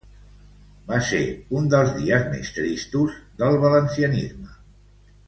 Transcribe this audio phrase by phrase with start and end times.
[0.91, 1.19] Va ser
[1.59, 4.51] un dels dies més tristos del valencianisme.